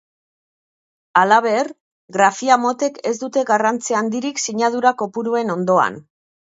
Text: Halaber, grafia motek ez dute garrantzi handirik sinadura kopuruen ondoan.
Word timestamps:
Halaber, 1.21 1.69
grafia 2.17 2.59
motek 2.65 2.99
ez 3.11 3.15
dute 3.27 3.47
garrantzi 3.53 4.01
handirik 4.03 4.45
sinadura 4.49 4.99
kopuruen 5.05 5.59
ondoan. 5.61 6.07